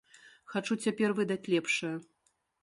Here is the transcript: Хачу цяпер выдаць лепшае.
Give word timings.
Хачу 0.53 0.77
цяпер 0.85 1.13
выдаць 1.19 1.47
лепшае. 1.55 1.93